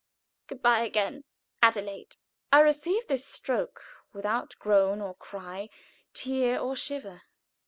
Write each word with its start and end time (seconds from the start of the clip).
Good 0.47 0.63
bye 0.63 0.79
again! 0.79 1.25
"ADELAIDE." 1.61 2.15
I 2.51 2.61
received 2.61 3.07
this 3.07 3.23
stroke 3.23 3.83
without 4.13 4.55
groan 4.57 4.99
or 4.99 5.13
cry, 5.13 5.69
tear 6.15 6.59
or 6.59 6.75
shiver. 6.75 7.21